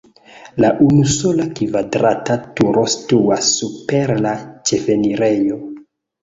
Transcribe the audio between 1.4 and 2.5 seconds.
kvadrata